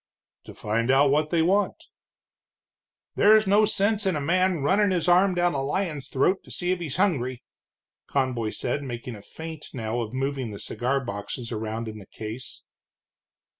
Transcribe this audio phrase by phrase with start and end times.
[0.45, 1.75] "To find out what they want."
[3.13, 6.71] "There's no sense in a man runnin' his arm down a lion's throat to see
[6.71, 7.43] if he's hungry,"
[8.07, 12.63] Conboy said, making a feint now of moving the cigar boxes around in the case.